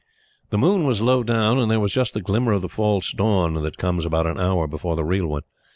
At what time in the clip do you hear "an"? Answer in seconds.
4.25-4.39